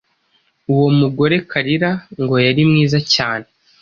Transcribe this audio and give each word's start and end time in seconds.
Uwo 0.71 0.87
mugore 0.99 1.35
Kalira 1.51 1.91
ngo 2.21 2.35
yari 2.45 2.61
mwiza 2.69 2.99
cyane, 3.13 3.47